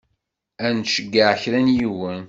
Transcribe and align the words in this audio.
Ad 0.65 0.73
nceyyeɛ 0.77 1.33
kra 1.41 1.59
n 1.65 1.67
yiwen. 1.77 2.19